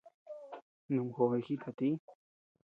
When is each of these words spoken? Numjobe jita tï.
Numjobe 0.91 1.35
jita 1.45 1.71
tï. 1.77 1.89